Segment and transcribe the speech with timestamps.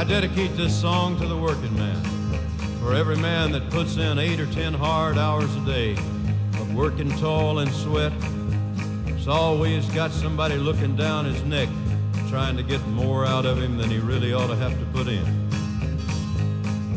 [0.00, 2.02] I dedicate this song to the working man.
[2.80, 7.10] For every man that puts in eight or ten hard hours a day of working
[7.18, 8.10] tall and sweat,
[9.08, 11.68] it's always got somebody looking down his neck,
[12.30, 15.06] trying to get more out of him than he really ought to have to put
[15.06, 15.22] in.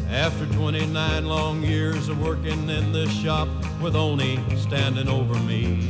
[0.10, 3.50] After 29 long years of working in this shop
[3.82, 5.90] with Oney standing over me,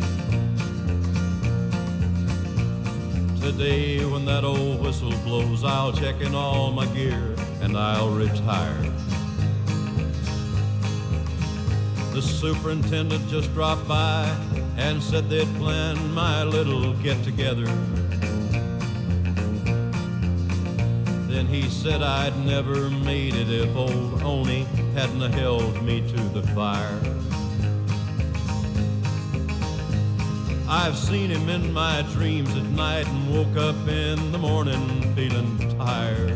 [3.43, 8.81] Today, when that old whistle blows, I'll check in all my gear and I'll retire.
[12.13, 14.33] The superintendent just dropped by
[14.77, 17.65] and said they'd planned my little get together.
[21.27, 24.63] Then he said I'd never made it if old Oney
[24.93, 26.97] hadn't held me to the fire.
[30.75, 35.77] I've seen him in my dreams at night and woke up in the morning feeling
[35.77, 36.31] tired.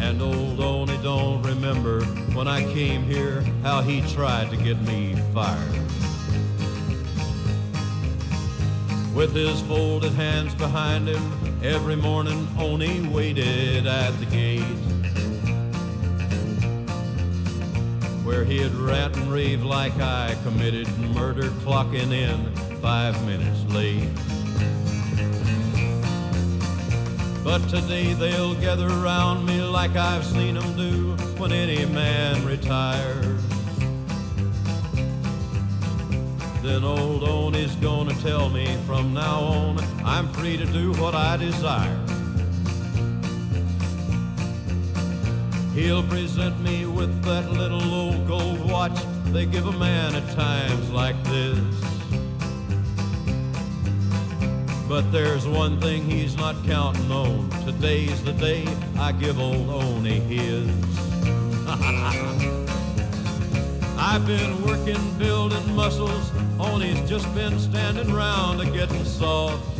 [0.00, 2.02] And old Oney don't remember
[2.34, 5.72] when I came here how he tried to get me fired.
[9.14, 14.91] With his folded hands behind him, every morning Oney waited at the gate.
[18.24, 24.08] Where he'd rant and rave like I committed murder, clocking in five minutes late.
[27.42, 33.42] But today they'll gather around me like I've seen them do when any man retires.
[36.62, 41.36] Then old Oney's gonna tell me from now on I'm free to do what I
[41.36, 42.11] desire.
[45.74, 48.92] He'll present me with that little old gold watch
[49.32, 51.58] they give a man at times like this.
[54.86, 57.48] But there's one thing he's not counting on.
[57.64, 58.66] Today's the day
[58.98, 60.68] I give old Oney his.
[63.98, 66.30] I've been working, building muscles.
[66.60, 69.71] Oney's just been standing round getting soft.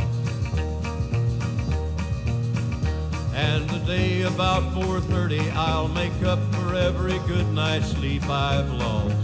[3.43, 9.17] And today about 4.30 I'll make up for every good night's sleep I've lost.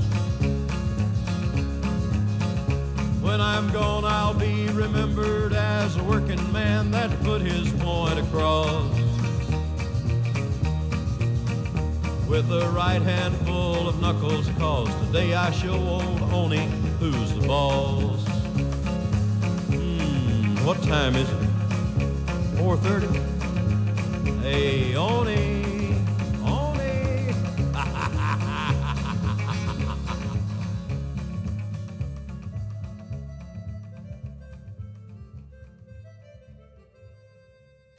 [3.23, 8.91] When I'm gone I'll be remembered as a working man that put his point across.
[12.29, 16.67] With a right hand full of knuckles cause today I show old Oney
[16.99, 18.27] who's the boss.
[19.71, 21.49] Hmm, what time is it?
[22.59, 23.38] 4.30?
[24.48, 25.44] Hey, Oni.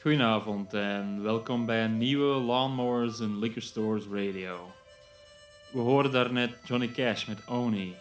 [0.01, 4.71] Goedenavond en welkom bij een nieuwe Lawnmowers and Liquor Stores Radio.
[5.71, 7.95] We hoorden daarnet Johnny Cash met Oni.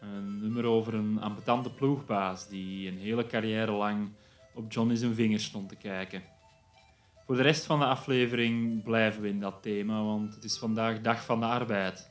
[0.00, 4.08] Een nummer over een ambetante ploegbaas die een hele carrière lang
[4.54, 6.22] op Johnny zijn vingers stond te kijken.
[7.30, 11.00] Voor de rest van de aflevering blijven we in dat thema, want het is vandaag
[11.00, 12.10] Dag van de Arbeid.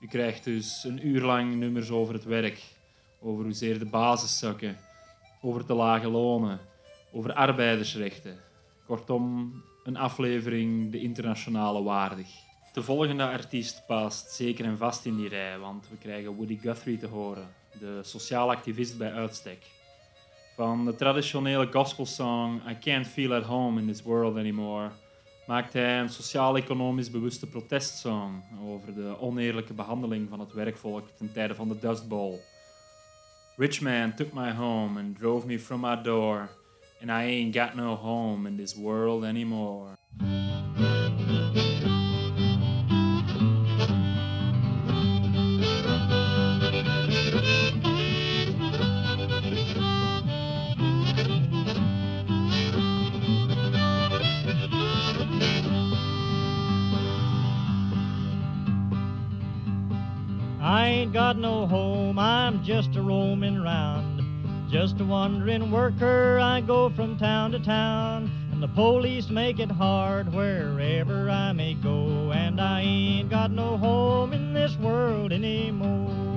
[0.00, 2.62] U krijgt dus een uur lang nummers over het werk,
[3.20, 4.76] over hoezeer de basis zakken,
[5.40, 6.60] over te lage lonen,
[7.12, 8.36] over arbeidersrechten.
[8.86, 9.52] Kortom,
[9.84, 12.28] een aflevering de internationale waardig.
[12.72, 16.98] De volgende artiest past zeker en vast in die rij, want we krijgen Woody Guthrie
[16.98, 19.83] te horen, de sociaal activist bij uitstek.
[20.54, 24.90] Van de traditionele gospelsong I Can't Feel at Home in This World Anymore
[25.46, 31.54] maakt hij een sociaal-economisch bewuste protestsong over de oneerlijke behandeling van het werkvolk ten tijde
[31.54, 32.38] van de Dust Bowl.
[33.56, 36.48] Rich man took my home and drove me from my door,
[37.00, 39.88] and I ain't got no home in this world anymore.
[61.14, 64.20] Got no home, I'm just a roaming round.
[64.68, 68.28] Just a wandering worker, I go from town to town.
[68.50, 72.32] And the police make it hard wherever I may go.
[72.32, 76.33] And I ain't got no home in this world anymore.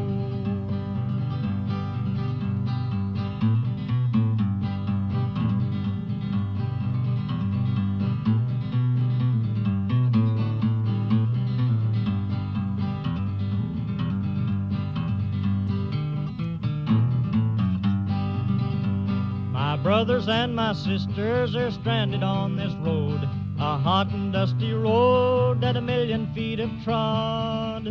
[19.87, 23.23] Brothers and my sisters are stranded on this road,
[23.57, 27.87] a hot and dusty road that a million feet have trod.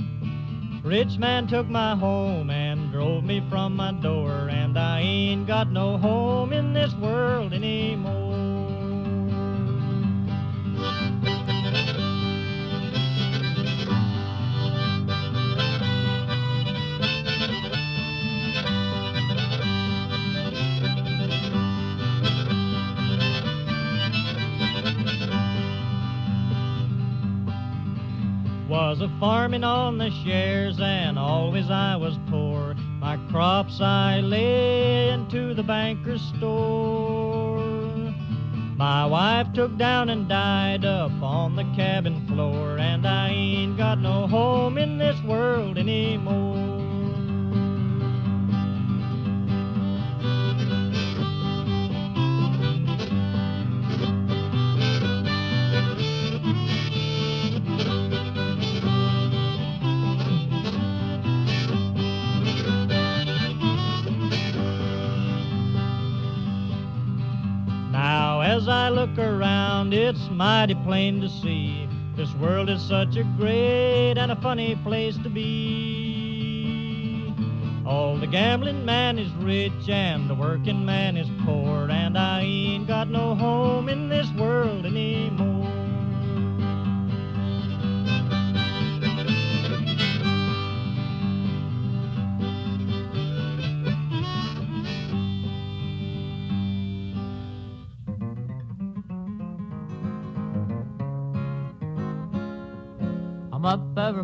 [0.84, 5.72] Rich man took my home and drove me from my door, and I ain't got
[5.72, 8.25] no home in this world anymore.
[28.76, 32.74] Was a farming on the shares, and always I was poor.
[33.00, 37.56] My crops I lay into the banker's store.
[38.76, 43.98] My wife took down and died up on the cabin floor, and I ain't got
[43.98, 46.75] no home in this world anymore.
[68.46, 71.88] As I look around, it's mighty plain to see.
[72.14, 76.54] This world is such a great and a funny place to be.
[77.84, 82.86] All the gambling man is rich and the working man is poor, and I ain't
[82.86, 85.65] got no home in this world anymore.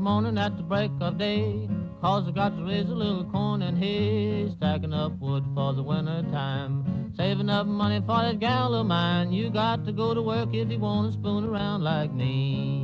[0.02, 1.68] Morning at the break of day.
[2.00, 5.82] Cause I got to raise a little corn and hay, stacking up wood for the
[5.82, 7.12] winter time.
[7.16, 9.32] Saving up money for that gal of mine.
[9.32, 12.82] You got to go to work if you want to spoon around like me.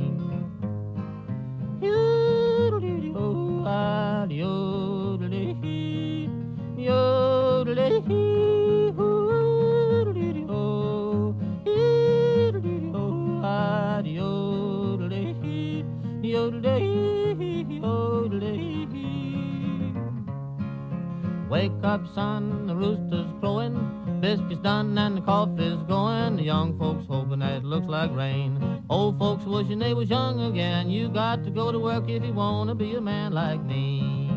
[21.49, 24.19] Wake up, son, the rooster's crowing.
[24.21, 26.35] Biscuits done and the coffee's going.
[26.35, 28.83] The young folks hoping that it looks like rain.
[28.87, 30.91] Old folks wishing they was young again.
[30.91, 34.29] You got to go to work if you want to be a man like me.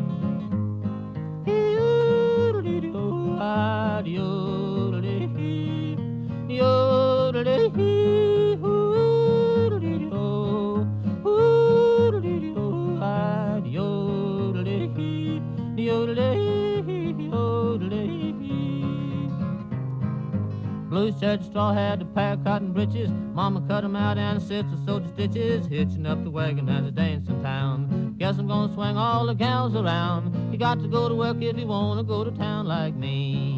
[20.93, 23.09] Blue shirt, straw hat, a pair of cotton breeches.
[23.33, 25.65] Mama cut 'em out and sister sewed the stitches.
[25.65, 28.13] Hitching up the wagon as a dance in town.
[28.19, 30.35] Guess I'm gonna swing all the gals around.
[30.51, 33.53] You got to go to work if you wanna go to town like me.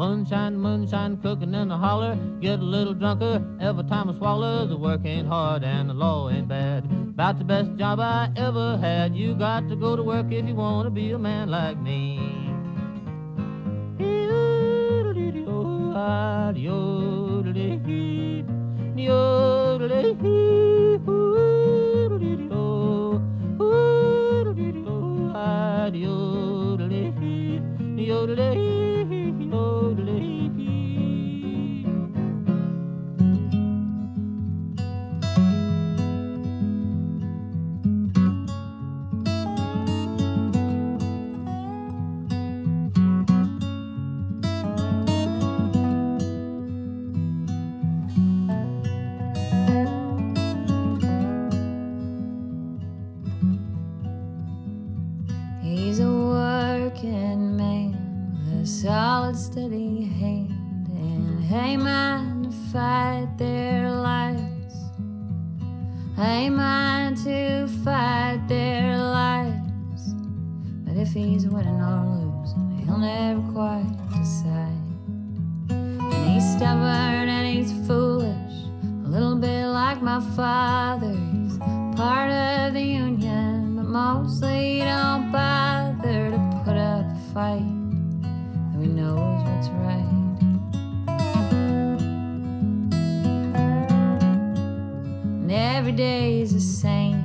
[0.00, 2.16] Moonshine, moonshine, cooking in the holler.
[2.40, 4.66] Get a little drunker every time I swallow.
[4.66, 6.86] The work ain't hard and the law ain't bad.
[6.86, 9.14] About the best job I ever had.
[9.14, 12.40] You got to go to work if you want to be a man like me.
[59.60, 64.72] steady hand and amen to fight their lies.
[66.18, 70.14] Amen to fight their lies.
[70.84, 73.84] But if he's winning or losing, he'll never quite
[74.16, 74.80] decide.
[75.68, 78.54] And he's stubborn and he's foolish,
[79.04, 81.14] a little bit like my father.
[81.32, 81.58] He's
[81.98, 87.69] part of the union, but mostly don't bother to put up a fight
[89.60, 90.06] that's right.
[95.42, 97.22] And every day is the same.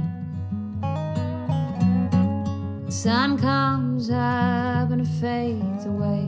[2.86, 6.28] The sun comes up and it fades away.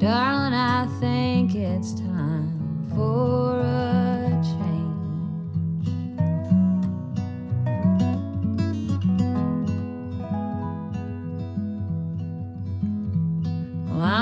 [0.00, 3.87] Darling, I think it's time for us.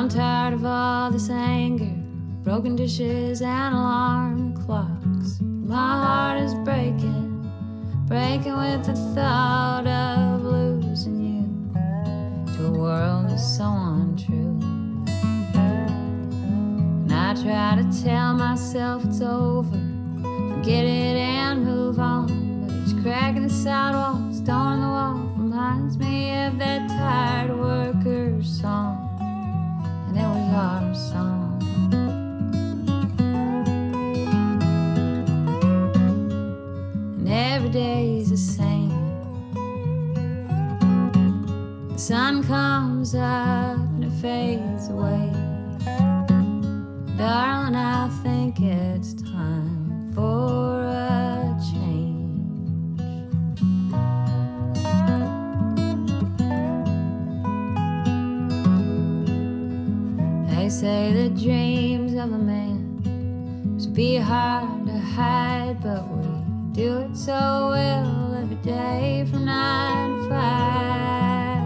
[0.07, 1.93] I'm tired of all this anger,
[2.45, 5.41] broken dishes, and alarm clocks.
[5.41, 7.51] My heart is breaking,
[8.07, 14.61] breaking with the thought of losing you to a world that's so untrue.
[17.03, 19.77] And I try to tell myself it's over,
[20.55, 22.29] forget it, and move on.
[22.65, 24.06] But each crack in the sidewalk.
[30.57, 31.61] Our song.
[37.19, 38.89] And every day's the same.
[41.93, 45.26] The sun comes up and it fades away.
[63.97, 66.27] be hard to hide, but we
[66.73, 71.63] do it so well every day from nine to five.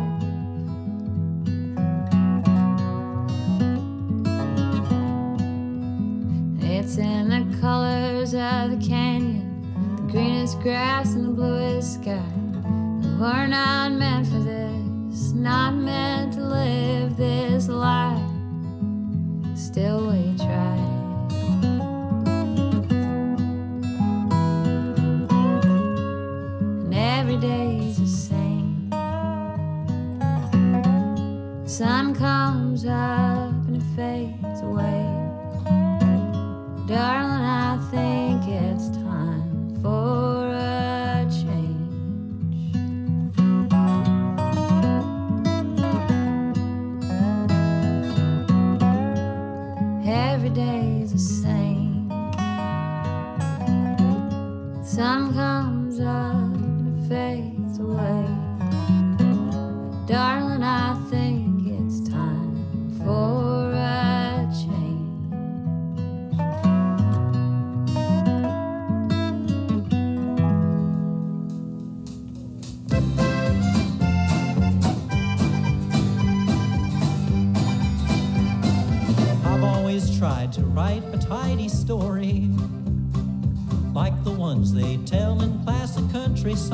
[6.62, 12.22] It's in the colors of the canyon, the greenest grass and the bluest sky.
[13.18, 16.19] We're not meant for this, not meant.
[32.90, 33.19] Yeah.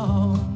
[0.09, 0.56] Oh.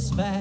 [0.00, 0.39] satisfied.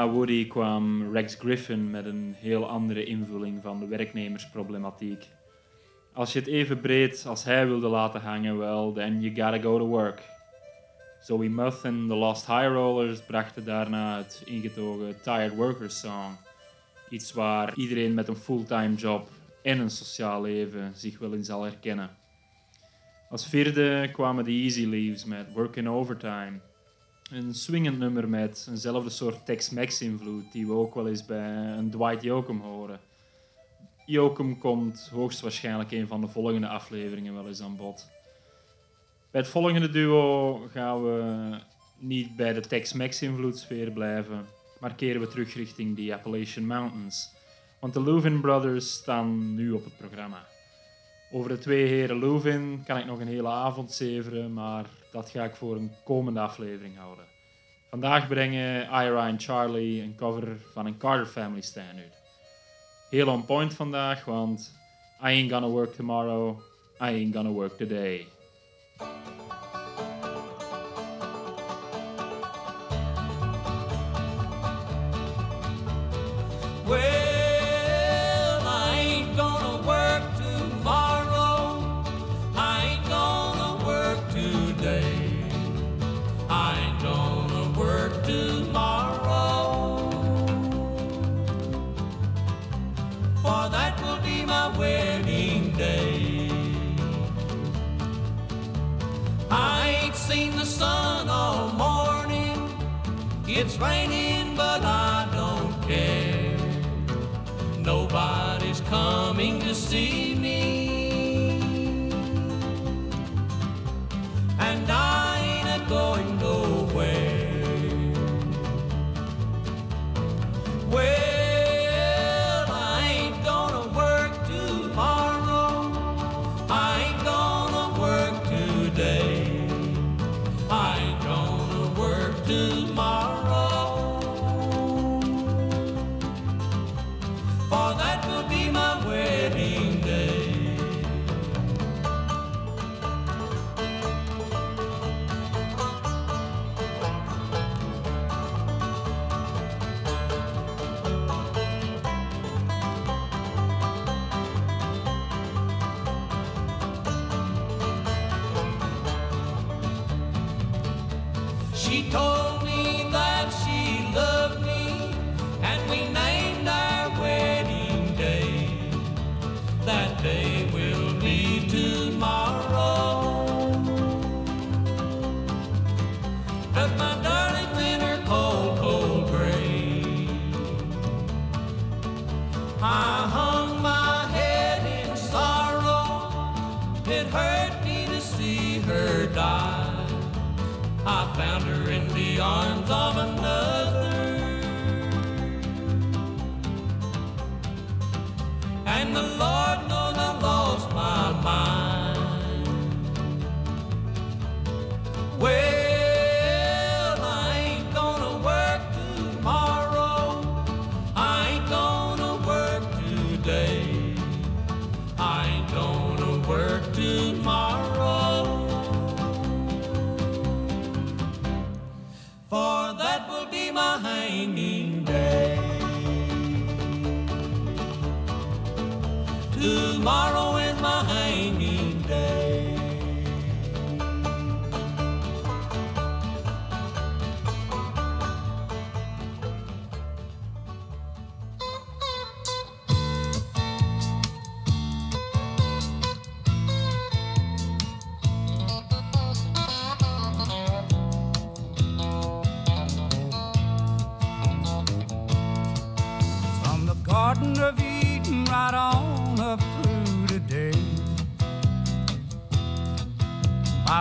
[0.00, 5.26] Na Woody kwam Rex Griffin met een heel andere invulling van de werknemersproblematiek.
[6.12, 9.78] Als je het even breed als hij wilde laten hangen, wel, then you gotta go
[9.78, 10.22] to work.
[11.22, 16.36] Zoe Muth en The Lost High Rollers brachten daarna het ingetogen Tired Workers Song.
[17.08, 19.28] Iets waar iedereen met een fulltime job
[19.62, 22.10] en een sociaal leven zich wel in zal herkennen.
[23.30, 26.60] Als vierde kwamen de Easy Leaves met Working Overtime.
[27.30, 31.90] Een swingend nummer met eenzelfde soort Tex-Mex invloed die we ook wel eens bij een
[31.90, 33.00] Dwight Yoakam horen.
[34.06, 38.08] Yoakam komt hoogstwaarschijnlijk een van de volgende afleveringen wel eens aan bod.
[39.30, 41.58] Bij het volgende duo gaan we
[41.98, 44.46] niet bij de Tex-Mex invloedssfeer blijven,
[44.80, 47.30] maar keren we terug richting de Appalachian Mountains.
[47.80, 50.46] Want de Louvin Brothers staan nu op het programma.
[51.32, 55.44] Over de twee heren Louvin kan ik nog een hele avond zeveren, maar dat ga
[55.44, 57.24] ik voor een komende aflevering houden.
[57.90, 62.14] Vandaag brengen Ira en Charlie een cover van een Carter Family standard.
[63.10, 64.72] Heel on point vandaag, want
[65.22, 66.58] I ain't gonna work tomorrow,
[67.00, 68.26] I ain't gonna work today.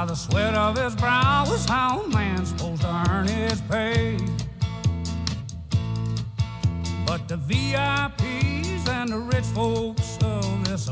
[0.09, 4.17] the sweat of his brow is how a man's supposed to earn his pay.
[7.05, 10.87] But the VIPs and the rich folks of this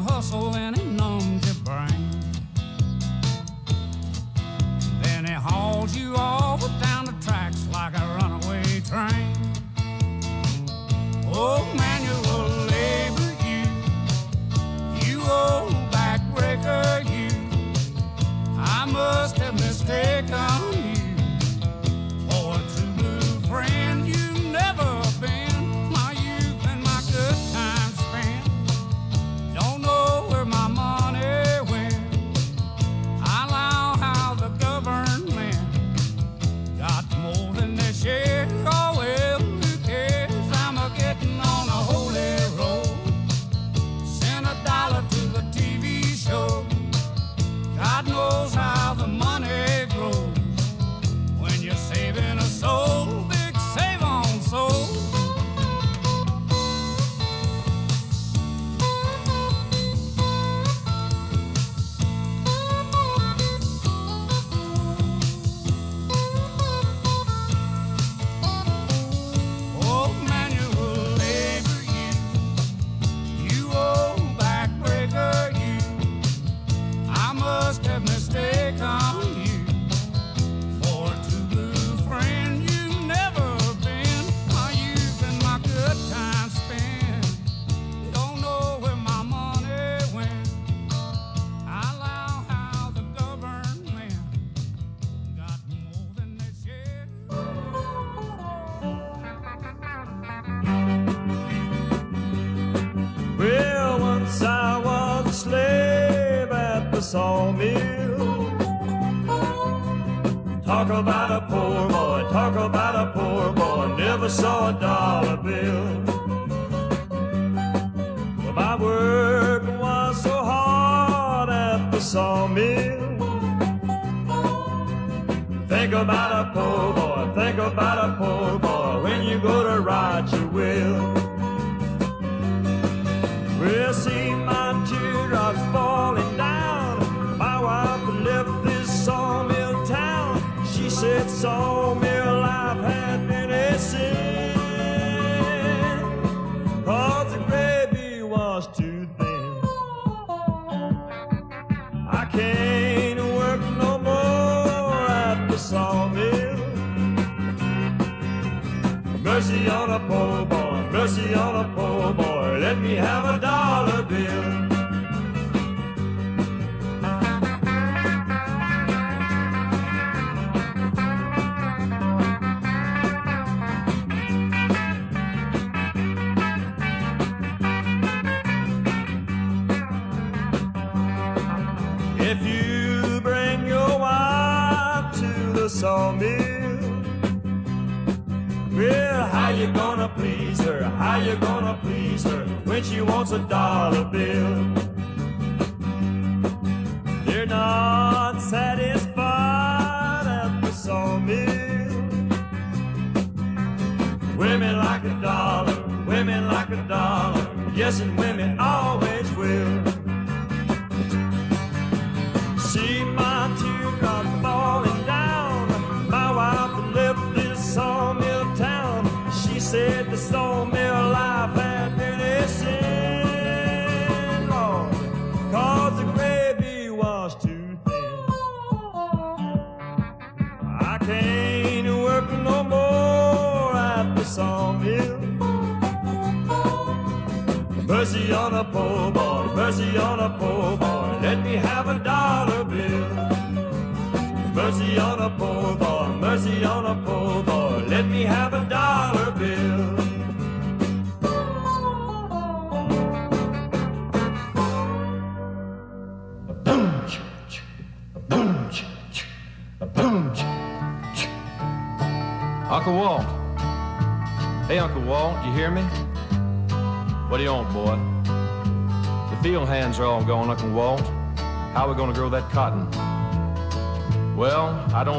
[0.00, 0.85] hustle and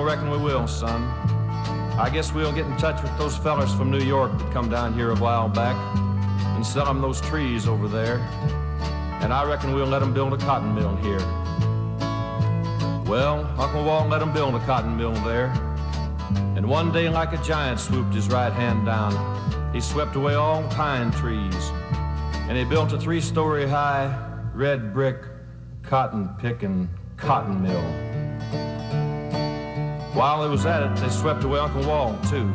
[0.08, 1.04] reckon we will, son.
[2.00, 4.94] I guess we'll get in touch with those fellers from New York that come down
[4.94, 5.76] here a while back
[6.56, 8.20] and sell them those trees over there.
[9.22, 11.20] And I reckon we'll let them build a cotton mill here.
[13.06, 15.48] Well, Uncle Walt let them build a cotton mill there.
[16.56, 19.74] And one day, like a giant, swooped his right hand down.
[19.74, 21.70] He swept away all pine trees.
[22.48, 24.18] And he built a three story high,
[24.54, 25.18] red brick,
[25.84, 28.08] cotton picking cotton mill.
[30.18, 32.52] While he was at it, they swept away Uncle Walt, too.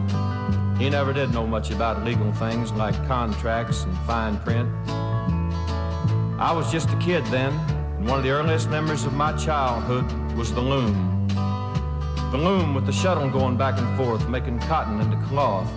[0.78, 4.68] He never did know much about legal things like contracts and fine print.
[6.40, 7.52] I was just a kid then,
[7.98, 11.28] and one of the earliest memories of my childhood was the loom.
[12.32, 15.70] The loom with the shuttle going back and forth, making cotton into cloth.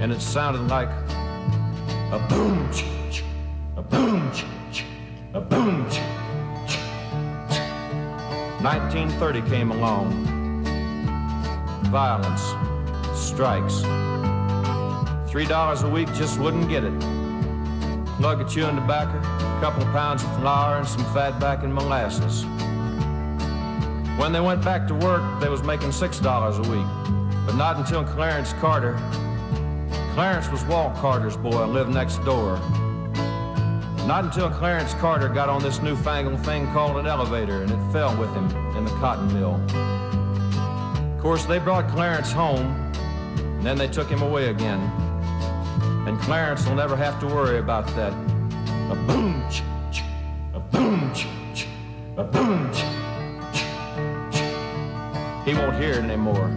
[0.00, 0.88] And it sounded like
[2.10, 2.68] a boom,
[3.76, 4.32] a boom,
[5.32, 5.84] a boom.
[8.64, 10.31] 1930 came along.
[11.92, 12.40] Violence,
[13.14, 13.82] strikes.
[15.30, 16.98] Three dollars a week just wouldn't get it.
[18.16, 21.70] Plug of chewing tobacco, a couple of pounds of flour, and some fat back in
[21.70, 22.44] molasses.
[24.18, 26.86] When they went back to work, they was making six dollars a week,
[27.44, 28.94] but not until Clarence Carter.
[30.14, 32.56] Clarence was Walt Carter's boy and lived next door.
[34.06, 38.16] Not until Clarence Carter got on this newfangled thing called an elevator, and it fell
[38.16, 39.60] with him in the cotton mill.
[41.22, 42.66] Of course, they brought Clarence home,
[43.36, 44.80] and then they took him away again.
[46.04, 48.12] And Clarence will never have to worry about that.
[48.90, 50.02] A boom, ch, ch,
[50.52, 51.68] a boom, ch, ch,
[52.16, 52.72] a boom.
[52.72, 52.78] ch,
[53.54, 53.62] ch,
[54.32, 54.40] ch.
[55.46, 56.48] He won't hear it anymore.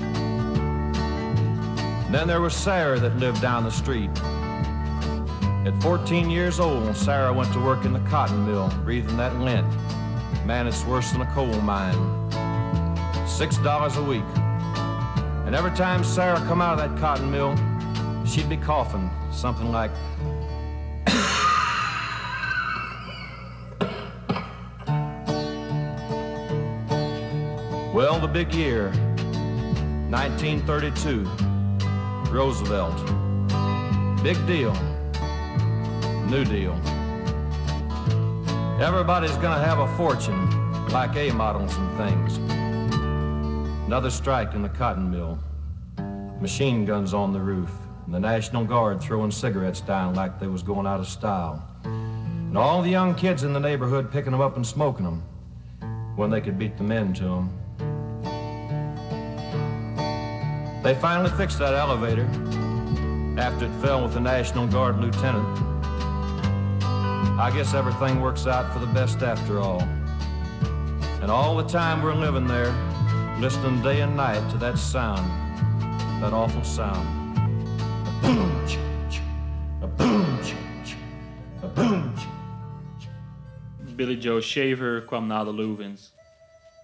[2.11, 4.09] Then there was Sarah that lived down the street.
[5.67, 9.67] At 14 years old, Sarah went to work in the cotton mill, breathing that lint.
[10.43, 11.93] Man, it's worse than a coal mine.
[13.27, 14.23] Six dollars a week.
[15.45, 17.55] And every time Sarah come out of that cotton mill,
[18.25, 19.91] she'd be coughing, something like,
[27.93, 28.91] Well, the big year,
[30.09, 31.23] 1932,
[32.31, 32.95] Roosevelt.
[34.23, 34.73] Big deal.
[36.27, 36.73] New Deal.
[38.81, 40.49] Everybody's gonna have a fortune,
[40.89, 42.54] like A models and things.
[43.85, 45.37] Another strike in the cotton mill.
[46.41, 47.69] Machine guns on the roof,
[48.05, 51.63] and the National Guard throwing cigarettes down like they was going out of style.
[51.83, 55.23] And all the young kids in the neighborhood picking them up and smoking them
[56.15, 57.49] when they could beat the men to them.
[60.81, 62.25] They finally fixed that elevator
[63.37, 65.59] after it fell with the National Guard lieutenant.
[67.39, 69.81] I guess everything works out for the best after all.
[71.21, 72.73] And all the time we're living there,
[73.39, 75.25] listening day and night to that sound,
[76.21, 77.05] that awful sound.
[78.23, 78.65] A boom,
[79.81, 80.39] a boom,
[81.63, 82.13] a boom.
[83.95, 86.13] Billy Joe Shaver kwam na de Louvins.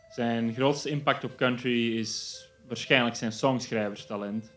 [0.10, 4.52] Zijn grootste impact op country is waarschijnlijk zijn songschrijverstalent.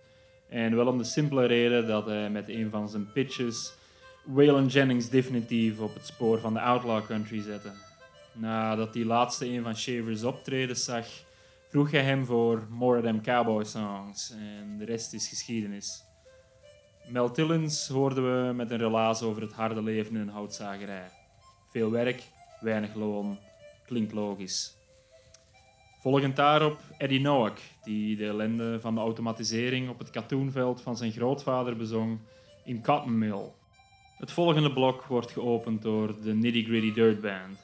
[0.48, 3.72] En wel om de simpele reden dat hij met een van zijn pitches
[4.24, 7.70] Waylon Jennings definitief op het spoor van de outlaw country zette.
[8.32, 11.06] Nadat die laatste een van Shaver's optredens zag,
[11.74, 16.04] vroeg hij hem voor More Them Cowboy Songs en de rest is geschiedenis.
[17.08, 21.10] Mel Tillens hoorden we met een relaas over het harde leven in een houtzagerij.
[21.70, 22.22] Veel werk,
[22.60, 23.38] weinig loon,
[23.86, 24.76] klinkt logisch.
[26.00, 31.12] Volgend daarop Eddie Noack, die de ellende van de automatisering op het katoenveld van zijn
[31.12, 32.18] grootvader bezong
[32.64, 33.52] in Cotton Mill.
[34.18, 37.63] Het volgende blok wordt geopend door de Nitty Gritty Dirt Band.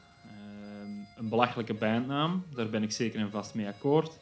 [1.20, 4.18] Een belachelijke bandnaam, daar ben ik zeker en vast mee akkoord.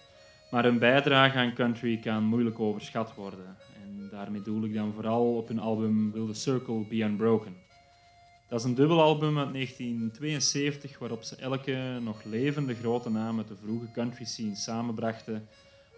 [0.51, 3.57] Maar hun bijdrage aan country kan moeilijk overschat worden.
[3.83, 7.57] En daarmee doel ik dan vooral op hun album Will the Circle Be Unbroken.
[8.49, 13.57] Dat is een dubbelalbum uit 1972 waarop ze elke nog levende grote naam uit de
[13.57, 15.49] vroege country scene samenbrachten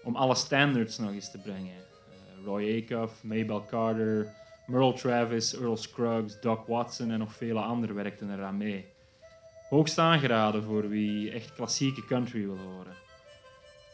[0.04, 1.74] om alle standards nog eens te brengen.
[1.74, 4.34] Eh, Roy Acuff, Maybelle Carter,
[4.66, 8.98] Merle Travis, Earl Scruggs, Doc Watson en nog vele anderen werkten eraan mee.
[9.70, 12.94] Hoogst aangeraden voor wie echt klassieke country wil horen.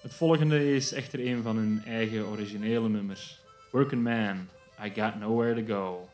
[0.01, 3.41] Het volgende is echter een van hun eigen originele nummers.
[3.71, 4.49] Working Man,
[4.85, 6.09] I Got Nowhere to Go.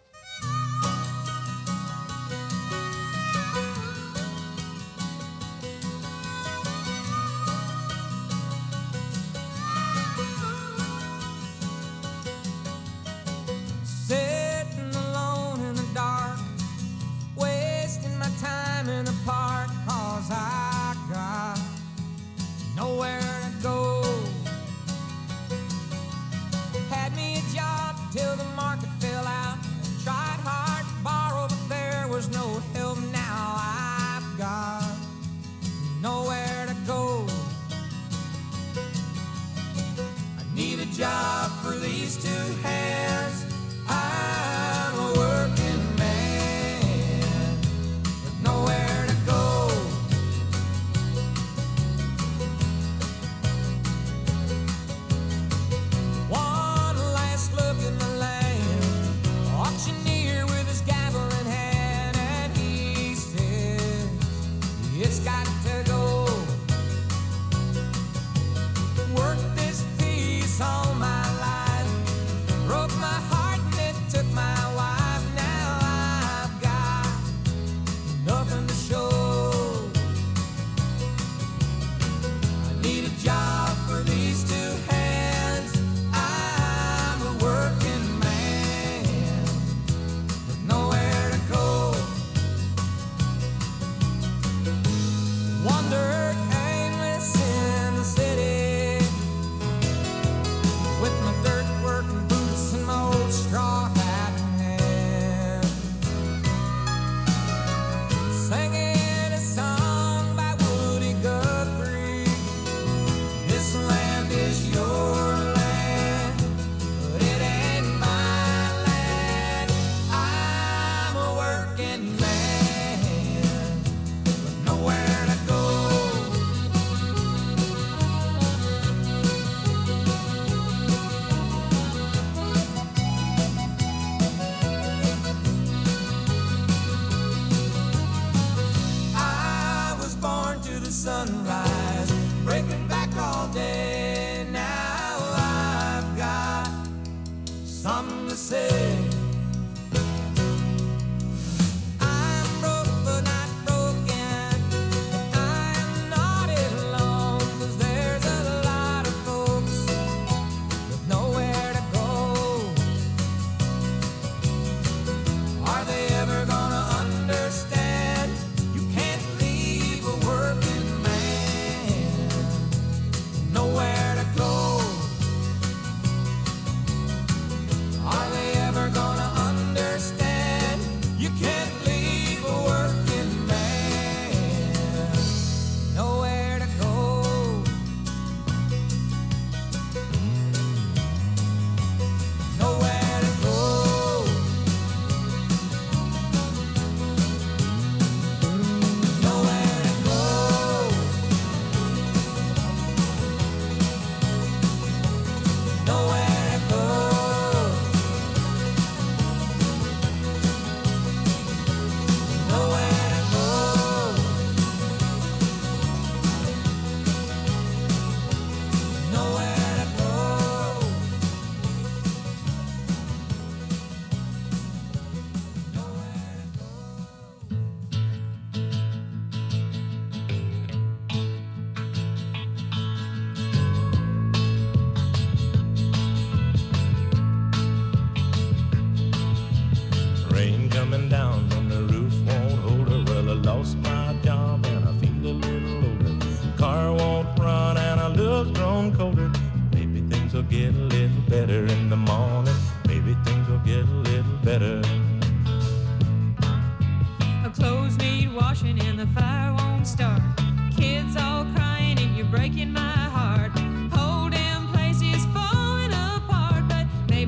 [148.52, 148.91] say.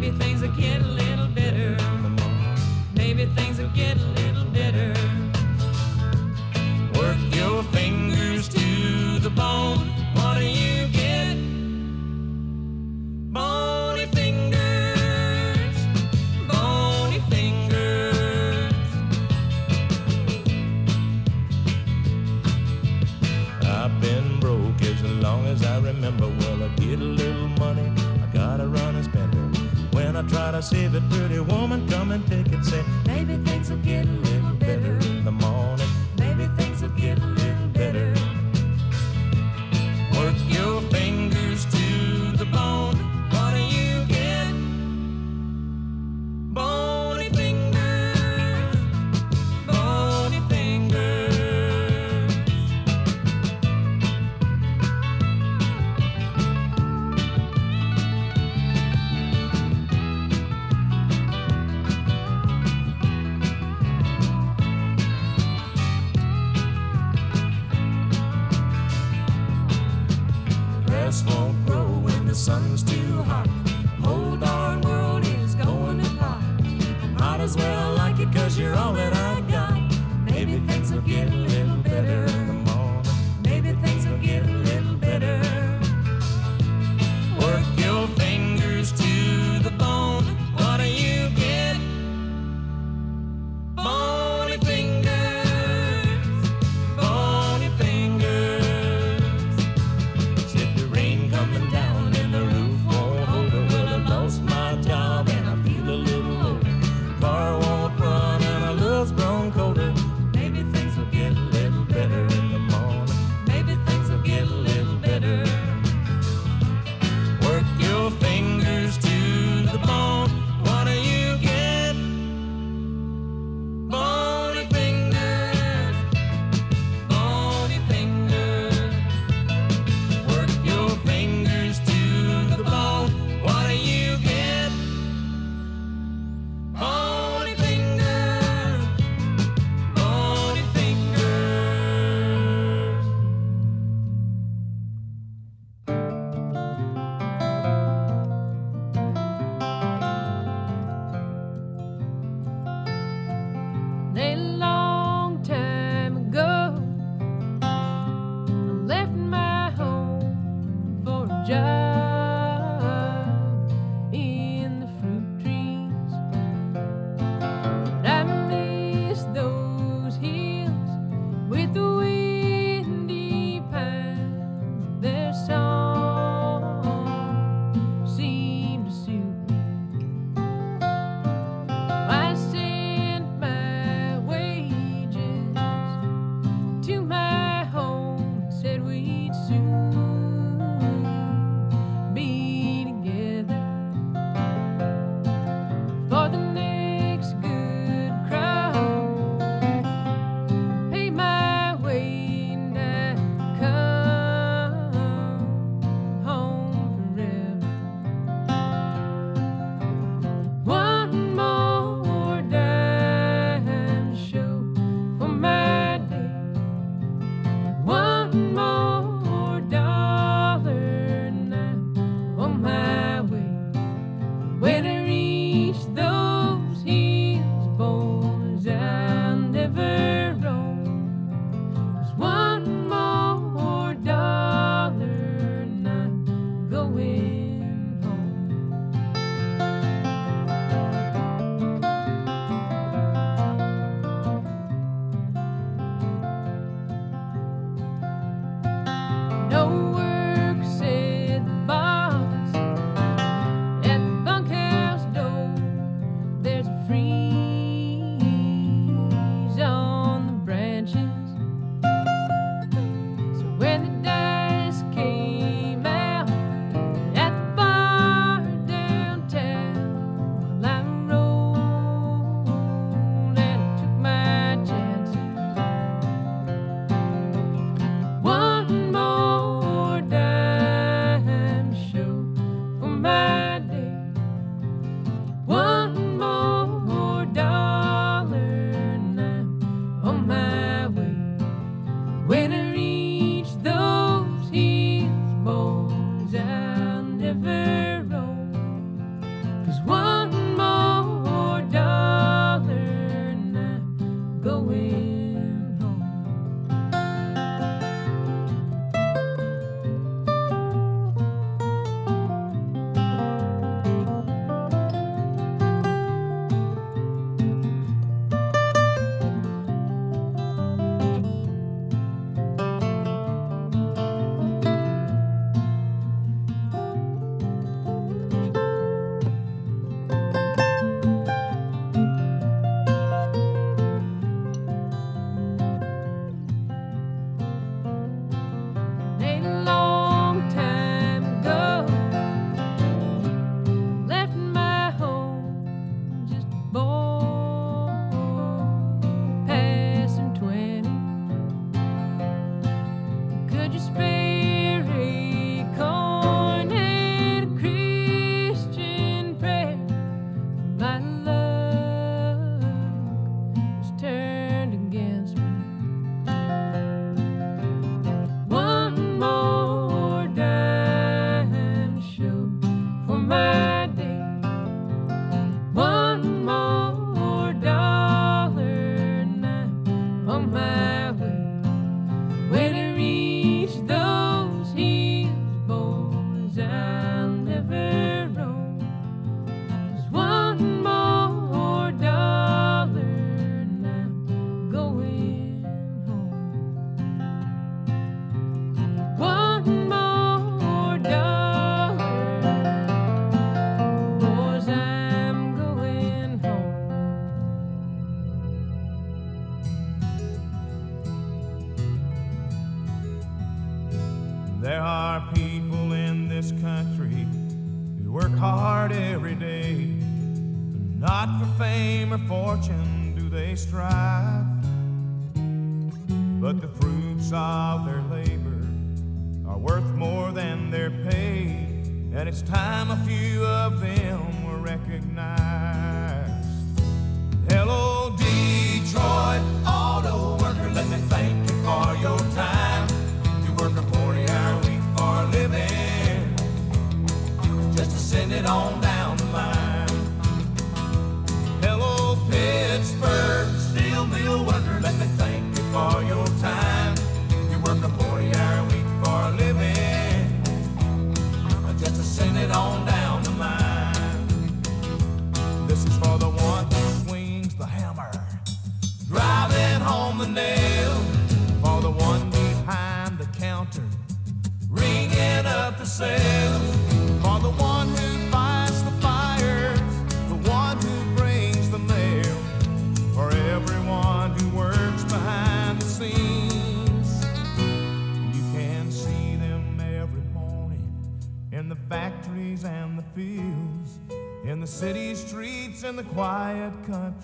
[0.05, 1.79] Maybe things will get a little better.
[2.95, 3.97] Maybe things will get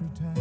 [0.01, 0.40] country towns.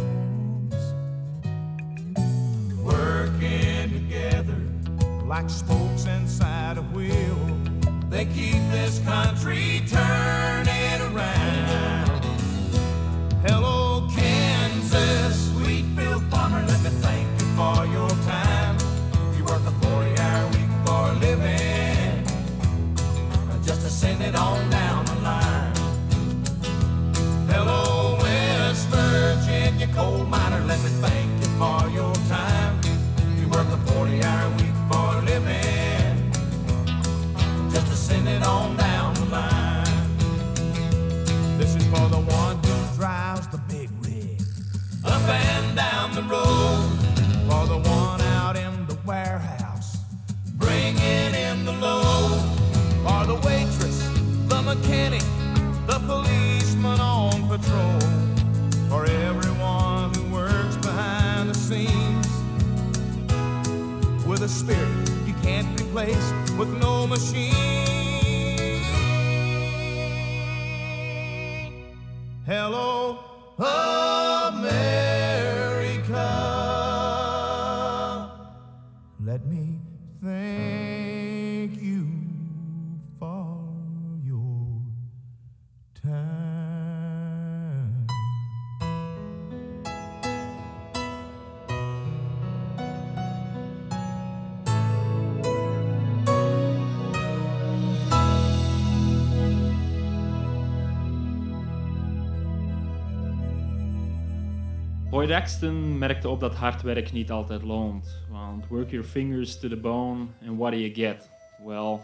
[105.30, 108.18] Boyd Axton merkte op dat hard werk niet altijd loont.
[108.30, 111.30] Want work your fingers to the bone and what do you get?
[111.64, 112.00] Well,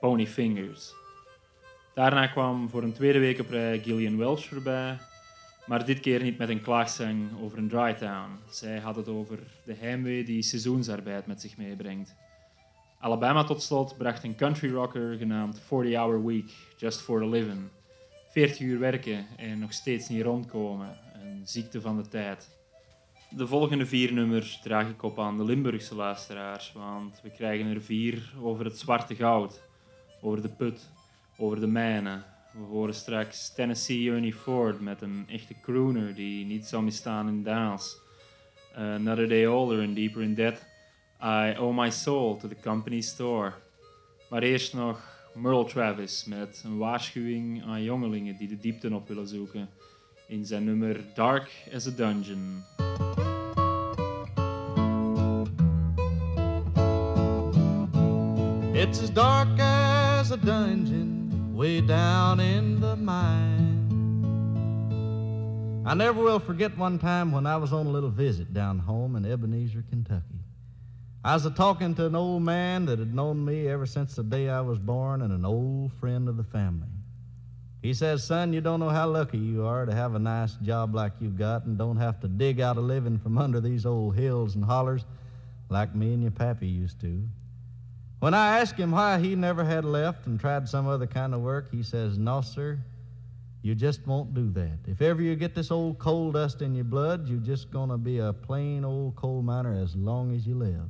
[0.00, 0.94] pony fingers.
[1.94, 4.98] Daarna kwam voor een tweede week op rij Gillian Welch voorbij.
[5.66, 8.38] Maar dit keer niet met een klaagzang over een dry town.
[8.50, 12.14] Zij had het over de heimwee die seizoensarbeid met zich meebrengt.
[12.98, 17.68] Alabama tot slot bracht een country rocker genaamd 40 Hour Week, Just for a Living.
[18.30, 21.01] 40 uur werken en nog steeds niet rondkomen.
[21.44, 22.50] Ziekte van de tijd.
[23.30, 27.82] De volgende vier nummers draag ik op aan de Limburgse luisteraars, want we krijgen er
[27.82, 29.60] vier over het zwarte goud,
[30.20, 30.90] over de put,
[31.36, 32.24] over de mijnen.
[32.52, 37.42] We horen straks Tennessee Ernie Ford met een echte crooner die niet zou misstaan in
[37.42, 37.98] dans.
[38.74, 40.66] Another Day Older and Deeper in Debt.
[41.22, 43.52] I Owe My Soul to the Company Store.
[44.30, 49.28] Maar eerst nog Merle Travis met een waarschuwing aan jongelingen die de diepte op willen
[49.28, 49.68] zoeken
[50.32, 52.64] in zijn nummer Dark as a Dungeon.
[58.72, 63.90] It's as dark as a dungeon way down in the mine.
[65.84, 69.16] I never will forget one time when I was on a little visit down home
[69.16, 70.40] in Ebenezer, Kentucky.
[71.22, 74.22] I was a talking to an old man that had known me ever since the
[74.22, 77.01] day I was born and an old friend of the family.
[77.82, 80.94] He says, Son, you don't know how lucky you are to have a nice job
[80.94, 84.14] like you've got and don't have to dig out a living from under these old
[84.14, 85.04] hills and hollers
[85.68, 87.22] like me and your pappy used to.
[88.20, 91.40] When I asked him why he never had left and tried some other kind of
[91.40, 92.78] work, he says, No, sir,
[93.62, 94.78] you just won't do that.
[94.86, 97.96] If ever you get this old coal dust in your blood, you're just going to
[97.96, 100.88] be a plain old coal miner as long as you live.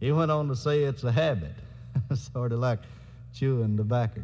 [0.00, 1.54] He went on to say it's a habit,
[2.14, 2.80] sort of like
[3.32, 4.20] chewing tobacco.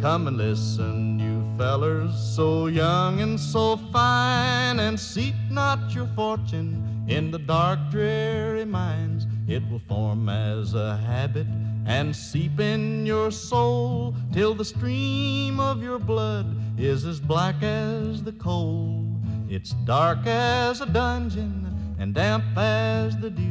[0.00, 7.04] Come and listen, you fellers so young and so fine, and seek not your fortune
[7.08, 9.26] in the dark, dreary mines.
[9.48, 11.46] It will form as a habit
[11.86, 16.46] and seep in your soul till the stream of your blood
[16.78, 19.04] is as black as the coal.
[19.48, 23.42] It's dark as a dungeon and damp as the dew,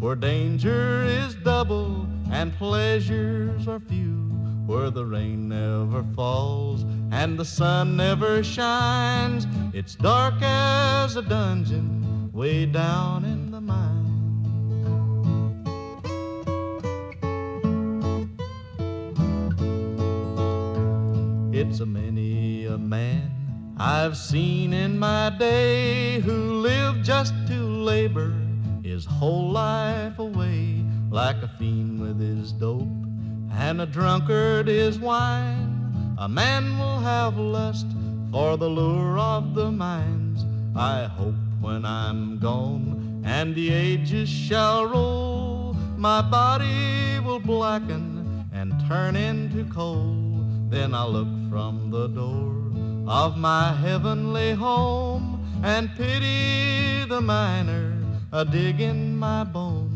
[0.00, 4.30] where danger is double and pleasures are few,
[4.66, 9.46] where the rain never falls and the sun never shines.
[9.72, 14.04] It's dark as a dungeon way down in the mine.
[21.52, 28.32] It's a many a man I've seen in my day who lived just to labor
[28.82, 32.86] his whole life away like a fiend with his dope
[33.52, 36.14] and a drunkard his wine.
[36.18, 37.86] A man will have lust
[38.30, 40.44] for the lure of the mines.
[40.76, 48.72] I hope when I'm gone and the ages shall roll, my body will blacken and
[48.86, 50.44] turn into coal.
[50.68, 52.54] Then I'll look from the door
[53.08, 57.94] of my heavenly home and pity the miner
[58.32, 59.87] a digging my bones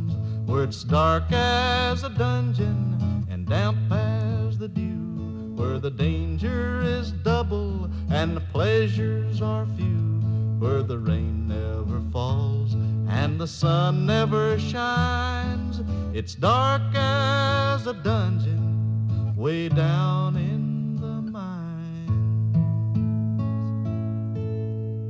[0.52, 5.54] where it's dark as a dungeon and damp as the dew.
[5.56, 10.20] Where the danger is double and the pleasures are few.
[10.58, 15.80] Where the rain never falls and the sun never shines.
[16.12, 20.71] It's dark as a dungeon way down in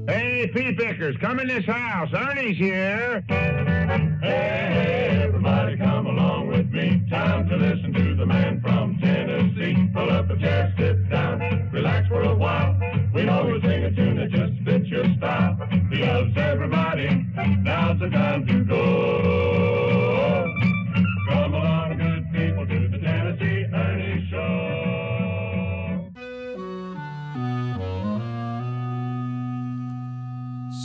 [0.08, 2.08] Hey, pea pickers, come in this house.
[2.12, 3.22] Ernie's here.
[3.28, 7.06] Hey, everybody come along with me.
[7.08, 9.90] Time to listen to the man from Tennessee.
[9.94, 12.76] Pull up a chair, sit down, relax for a while.
[13.14, 15.56] We he'll sing a tune that just fits your style.
[15.90, 17.24] He loves everybody.
[17.60, 20.52] Now's the time to go.
[21.28, 21.81] Come along,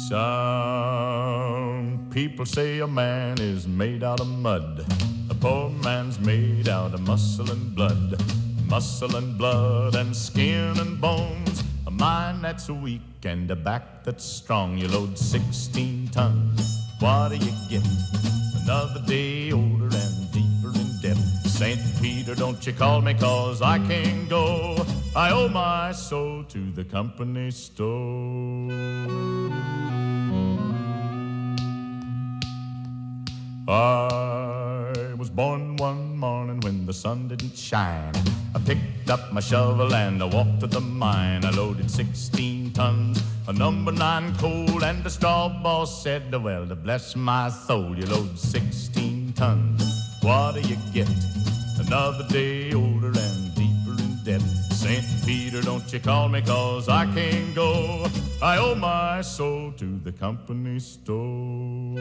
[0.07, 4.85] Some people say a man is made out of mud.
[5.29, 8.15] A poor man's made out of muscle and blood.
[8.69, 11.61] Muscle and blood and skin and bones.
[11.87, 14.77] A mind that's weak and a back that's strong.
[14.77, 16.61] You load 16 tons.
[17.01, 17.83] What do you get?
[18.63, 19.89] Another day older
[21.57, 21.81] St.
[21.99, 24.77] Peter, don't you call me cause I can't go.
[25.15, 28.69] I owe my soul to the company store.
[33.67, 38.13] I was born one morning when the sun didn't shine.
[38.53, 41.43] I picked up my shovel and I walked to the mine.
[41.43, 46.75] I loaded 16 tons of number nine coal, and the straw boss said, Well, to
[46.75, 49.97] bless my soul, you load 16 tons.
[50.21, 51.07] What do you get?
[51.87, 54.41] Another day older and deeper in debt.
[54.73, 55.05] St.
[55.25, 58.05] Peter, don't you call me cause I can't go.
[58.41, 61.95] I owe my soul to the company store.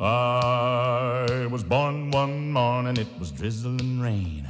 [0.00, 4.48] I was born one morning, it was drizzling rain.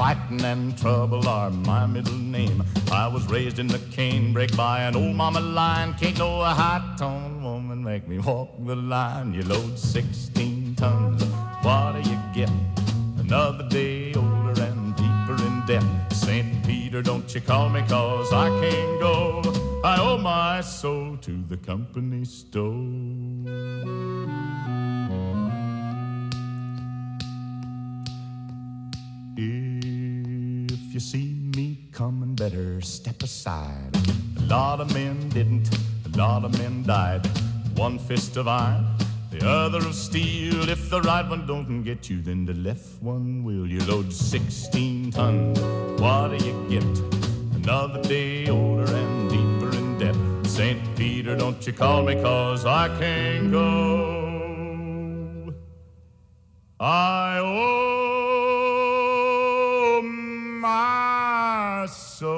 [0.00, 2.64] Fighting and trouble are my middle name.
[2.90, 5.92] I was raised in the canebrake by an old mama lion.
[6.00, 9.34] Can't no high tone woman make me walk the line.
[9.34, 11.22] You load 16 tons,
[11.60, 12.50] what do you get?
[13.18, 15.84] Another day older and deeper in debt.
[16.14, 16.64] St.
[16.64, 19.42] Peter, don't you call me cause I can't go.
[19.84, 23.19] I owe my soul to the company store.
[30.90, 33.96] If you see me coming, better step aside.
[34.38, 35.70] A lot of men didn't,
[36.04, 37.24] a lot of men died.
[37.76, 38.86] One fist of iron,
[39.30, 40.68] the other of steel.
[40.68, 43.68] If the right one don't get you, then the left one will.
[43.68, 45.60] You load 16 tons,
[46.00, 46.82] what do you get?
[47.54, 50.16] Another day older and deeper in debt.
[50.50, 50.96] St.
[50.96, 55.54] Peter, don't you call me, cause I can't go.
[56.80, 58.19] I owe
[60.60, 62.30] my soul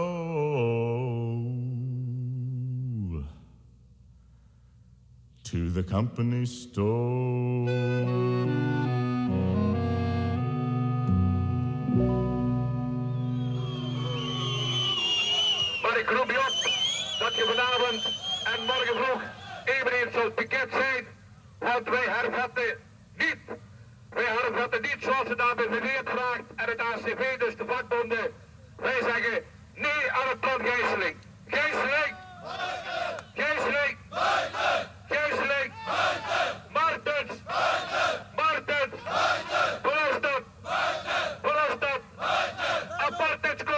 [5.43, 7.69] to the company store.
[16.03, 16.09] Ik
[18.45, 19.23] en morgen vroeg
[19.65, 21.07] eveneens zoals bekend zijn.
[21.59, 22.79] Want wij hervatten
[23.17, 23.62] niet.
[24.15, 28.35] Wij hervatten niet zoals ze daar bevereerd geraakt en het ACV, dus de vakbonden,
[28.77, 29.45] wij zeggen
[29.75, 31.17] nee aan het plan Gijsseling.
[31.47, 32.15] Gijsseling!
[33.35, 33.99] Gijsseling!
[35.09, 35.73] Gijsseling!
[36.73, 37.33] Martens!
[38.37, 38.95] Martens!
[39.83, 40.47] Verhofstadt!
[41.43, 42.03] Verhofstadt!
[42.99, 43.72] Apartheidskolen!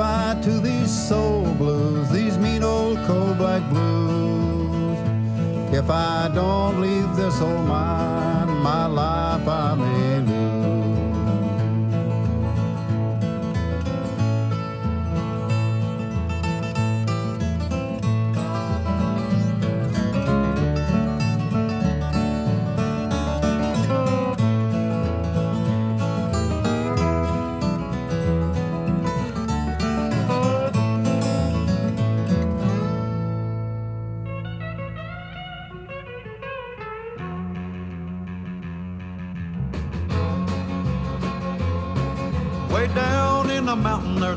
[0.00, 4.98] Goodbye to these soul blues, these mean old cold black blues.
[5.74, 10.09] If I don't leave this old mine, my life I may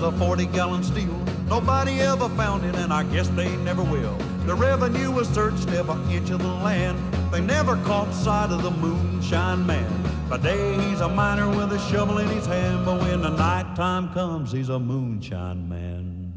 [0.04, 1.18] there's a 40 gallon steel.
[1.48, 4.18] Nobody ever found it, and I guess they never will.
[4.46, 6.98] The revenue was searched every inch of the land.
[7.32, 9.90] They never caught sight of the moonshine man.
[10.30, 13.76] By day, he's a miner with a shovel in his hand, but when the night
[13.76, 16.34] time comes, he's a moonshine man.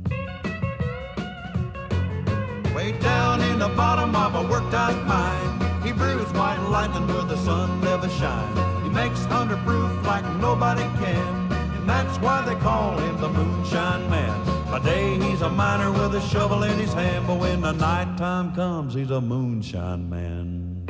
[2.74, 7.24] Way down in the bottom of a worked out mine, he brews white lightning where
[7.24, 8.84] the sun never shines.
[8.84, 11.45] He makes hundred proof like nobody can,
[11.88, 14.44] that's why they call him the moonshine man.
[14.70, 18.16] By day he's a miner with a shovel in his hand, but when the night
[18.18, 20.84] time comes, he's a moonshine man.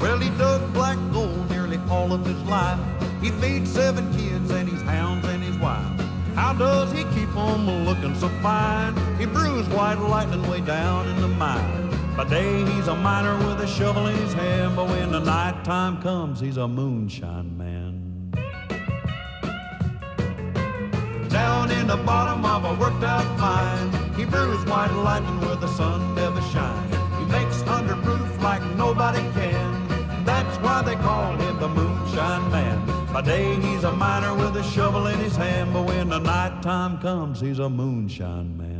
[0.00, 2.80] Well, he dug black gold nearly all of his life.
[3.22, 5.86] He feeds seven kids and his hounds and his wife.
[6.34, 8.96] How does he keep on looking so fine?
[9.18, 11.91] He brews white lightning way down in the mine.
[12.16, 15.64] By day he's a miner with a shovel in his hand, but when the night
[15.64, 18.30] time comes, he's a moonshine man.
[21.30, 25.68] Down in the bottom of a worked out mine, he brews white lightning where the
[25.68, 26.94] sun never shines.
[27.18, 30.24] He makes under proof like nobody can.
[30.26, 32.86] That's why they call him the moonshine man.
[33.10, 36.62] By day he's a miner with a shovel in his hand, but when the night
[36.62, 38.71] time comes, he's a moonshine man.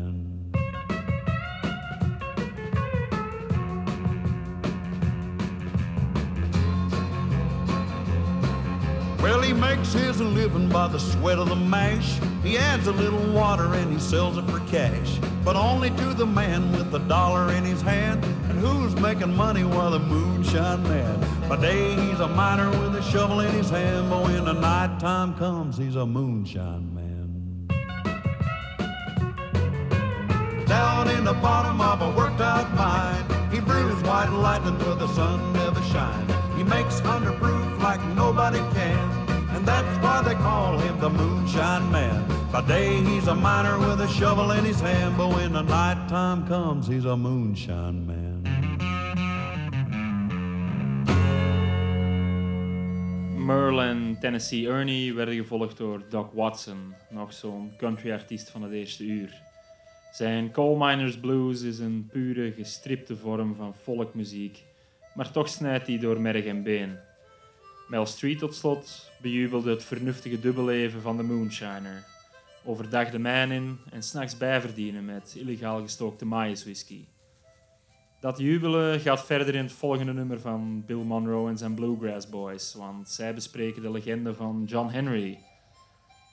[9.22, 12.18] Well, he makes his living by the sweat of the mash.
[12.42, 15.20] He adds a little water and he sells it for cash.
[15.44, 18.24] But only to the man with the dollar in his hand.
[18.50, 21.48] And who's making money while the moonshine man?
[21.48, 24.10] By day he's a miner with a shovel in his hand.
[24.10, 27.68] But when the night time comes, he's a moonshine man.
[30.66, 35.06] Down in the bottom of a worked out mine, he brews white lightning where the
[35.14, 36.32] sun never shines.
[36.56, 39.11] He makes underproof like nobody can.
[39.62, 42.26] And that's why they call him the Moonshine Man.
[42.50, 46.08] By day he's a miner with a shovel in his hand, but when the night
[46.08, 48.42] time comes, he's a moonshine man.
[53.36, 59.04] Merle en Tennessee Ernie werden gevolgd door Doc Watson, nog zo'n countryartiest van het eerste
[59.04, 59.42] uur.
[60.12, 64.64] Zijn Coal Miners Blues is een pure, gestripte vorm van folkmuziek,
[65.14, 66.98] maar toch snijdt hij door merg en been.
[67.92, 72.04] Mel Street tot slot bejubelde het vernuftige dubbelleven van de moonshiner.
[72.64, 77.04] Overdag de mijn in en s'nachts bijverdienen met illegaal gestookte maïswhisky.
[78.20, 82.74] Dat jubelen gaat verder in het volgende nummer van Bill Monroe en zijn Bluegrass Boys,
[82.74, 85.38] want zij bespreken de legende van John Henry.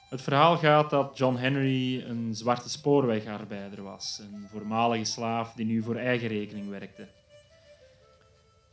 [0.10, 5.84] Het verhaal gaat dat John Henry een zwarte spoorwegarbeider was, een voormalige slaaf die nu
[5.84, 7.08] voor eigen rekening werkte.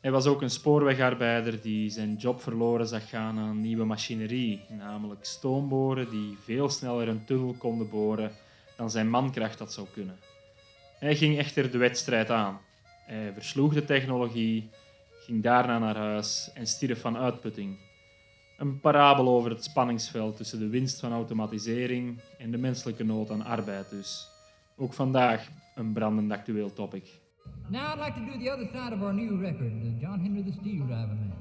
[0.06, 5.24] Hij was ook een spoorwegarbeider die zijn job verloren zag gaan aan nieuwe machinerie, namelijk
[5.24, 8.32] stoomboren die veel sneller een tunnel konden boren
[8.76, 10.18] dan zijn mankracht dat zou kunnen.
[10.98, 12.60] Hij ging echter de wedstrijd aan.
[13.06, 14.68] Hij versloeg de technologie,
[15.20, 17.76] ging daarna naar huis en stierf van uitputting.
[18.58, 23.44] Een parabel over het spanningsveld tussen de winst van automatisering en de menselijke nood aan
[23.44, 24.28] arbeid dus.
[24.76, 27.24] Ook vandaag een brandend actueel topic.
[27.68, 30.42] Now I'd like to do the other side of our new record, uh, John Henry
[30.42, 31.32] the Steel Driver Man.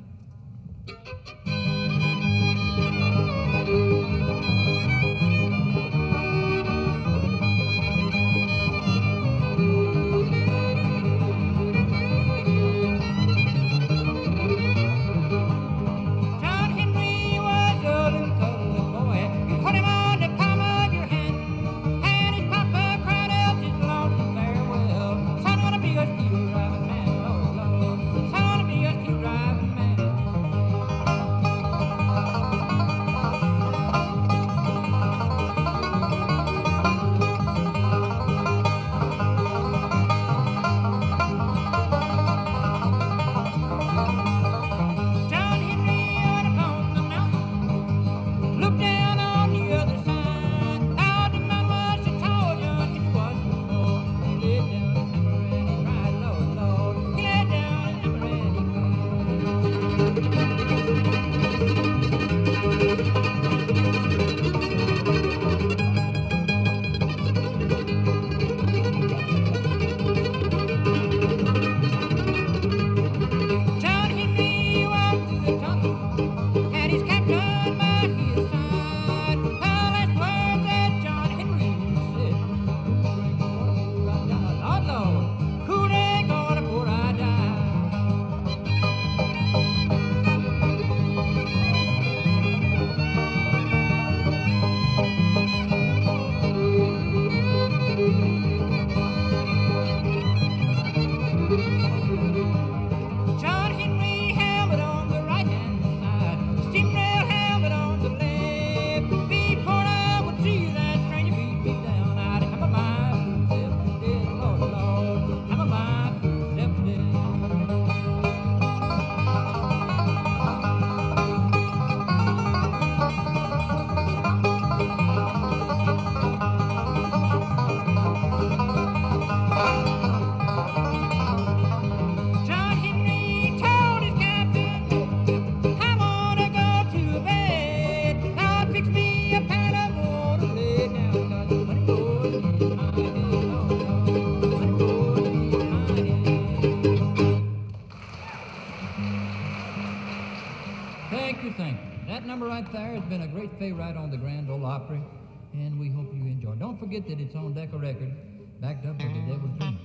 [152.56, 155.04] Right there has been a great favorite on the Grand Ole Opry,
[155.52, 156.56] and we hope you enjoy.
[156.56, 158.14] Don't forget that it's on Decca Record,
[158.62, 159.78] backed up with the Devil's Dream.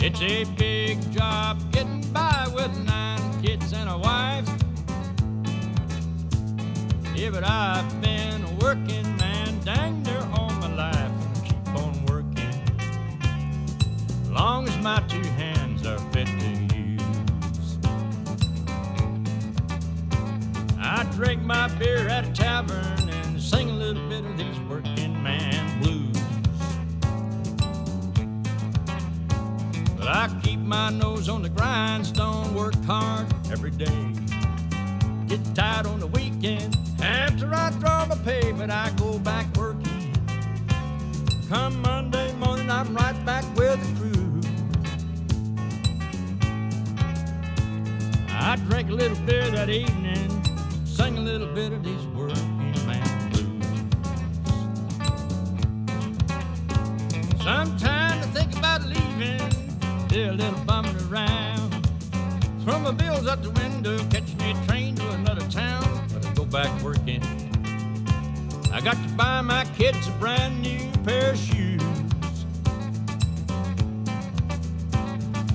[0.00, 4.48] It's a big job getting by with nine kids and a wife.
[7.14, 8.97] Yeah, but I've been working
[21.48, 26.14] my beer at a tavern and sing a little bit of these working man blues.
[29.96, 34.12] But I keep my nose on the grindstone, work hard every day.
[35.26, 36.76] Get tired on the weekend.
[37.00, 40.12] After I draw my pay, but I go back working.
[41.48, 44.40] Come Monday morning, I'm right back with the crew.
[48.28, 49.97] I drank a little beer that evening,
[57.48, 59.40] Sometimes I think about leaving,
[60.06, 61.88] still a little bumming around.
[62.62, 65.82] Throw my bills out the window, catch me a train to another town,
[66.12, 67.22] but I go back working.
[68.70, 71.82] I got to buy my kids a brand new pair of shoes.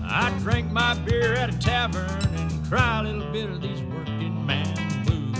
[0.03, 4.43] I drink my beer at a tavern and cry a little bit of these working
[4.47, 4.73] man
[5.05, 5.37] blues.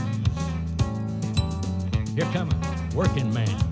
[2.14, 3.63] Here come a working man.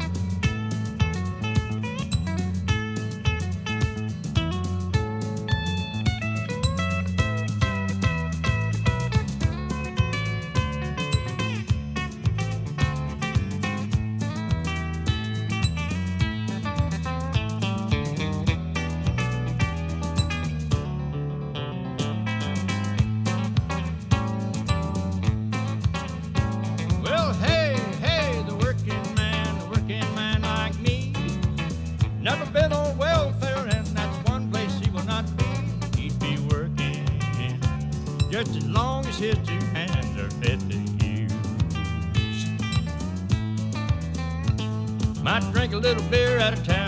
[45.82, 46.81] Little beer at a tavern,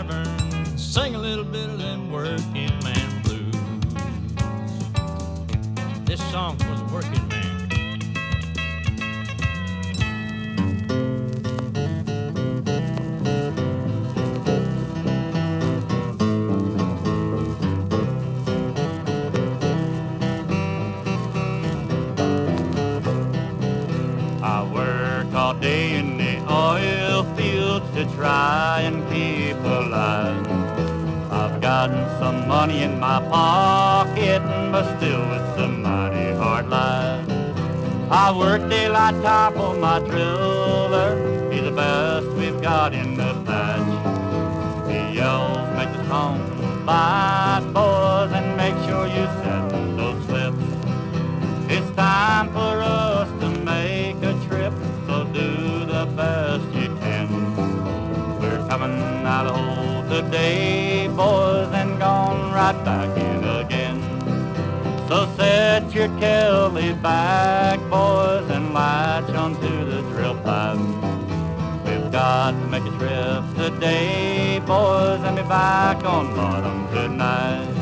[33.14, 34.42] my pocket,
[34.72, 37.30] but still it's a mighty hard life.
[38.10, 41.52] I work daylight time for my driller.
[41.52, 43.13] He's the best we've got in
[65.08, 70.80] So set your Kelly back, boys, and latch onto the drill pipe.
[71.86, 77.73] We've got to make a trip today, boys, and be back on bottom tonight.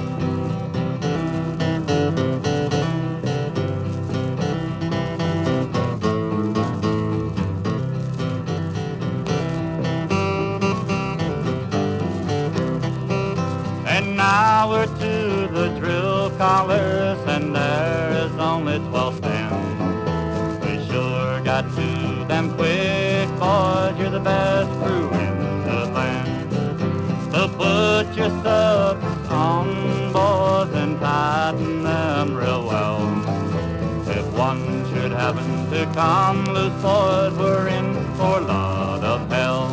[36.01, 39.67] Come loose, boys, we're in for a lot of hell.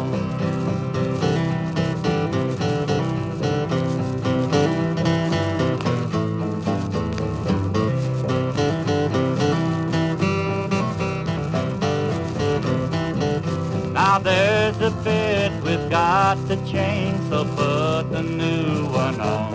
[13.92, 19.54] Now there's a bit we've got to change, so put the new one on.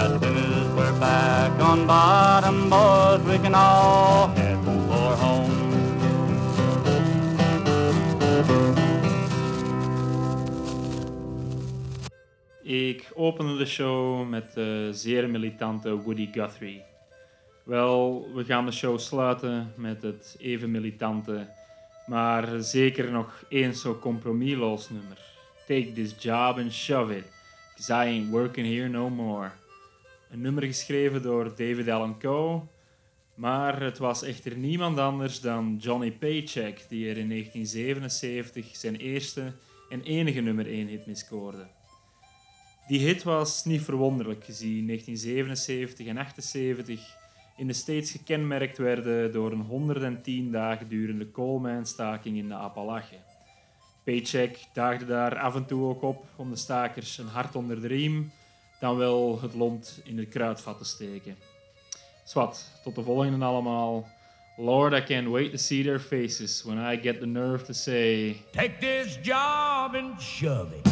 [0.00, 4.33] As soon as we're back on bottom, boys, we can all
[13.24, 16.82] opende de show met de zeer militante Woody Guthrie.
[17.62, 21.46] Wel, we gaan de show sluiten met het even militante,
[22.06, 25.18] maar zeker nog eens zo compromisloos nummer.
[25.66, 27.24] Take this job and shove it,
[27.74, 29.50] 'cause I ain't working here no more.
[30.30, 32.60] Een nummer geschreven door David Allen Coe,
[33.34, 39.52] maar het was echter niemand anders dan Johnny Paycheck die er in 1977 zijn eerste
[39.88, 41.66] en enige nummer 1 hit mee scoorde.
[42.86, 47.16] Die hit was niet verwonderlijk gezien 1977 en 78
[47.56, 53.18] in de States gekenmerkt werden door een 110 dagen durende coalmijnstaking in de Appalachen.
[54.04, 57.86] Paycheck daagde daar af en toe ook op om de stakers een hart onder de
[57.86, 58.32] riem,
[58.80, 61.36] dan wel het lont in het kruidvat te steken.
[62.24, 64.08] Zwat, tot de volgende allemaal.
[64.56, 68.36] Lord, I can't wait to see their faces when I get the nerve to say,
[68.52, 70.86] Take this job and shove it.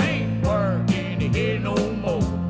[0.00, 2.47] I ain't working here no more.